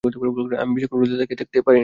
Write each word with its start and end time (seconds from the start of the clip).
আমি 0.03 0.71
বেশিক্ষণ 0.75 0.97
রোদে 0.99 1.15
তাকিয়ে 1.21 1.39
থাকতে 1.41 1.57
পারি 1.61 1.75
না। 1.75 1.79